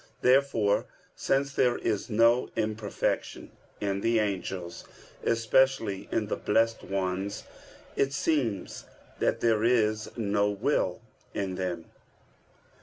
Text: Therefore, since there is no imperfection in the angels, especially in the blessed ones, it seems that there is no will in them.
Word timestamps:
Therefore, 0.21 0.87
since 1.15 1.53
there 1.53 1.77
is 1.77 2.09
no 2.09 2.49
imperfection 2.55 3.51
in 3.79 4.01
the 4.01 4.17
angels, 4.17 4.83
especially 5.23 6.09
in 6.11 6.25
the 6.25 6.35
blessed 6.35 6.81
ones, 6.83 7.43
it 7.95 8.11
seems 8.11 8.85
that 9.19 9.41
there 9.41 9.63
is 9.63 10.09
no 10.17 10.49
will 10.49 11.01
in 11.35 11.53
them. 11.53 11.85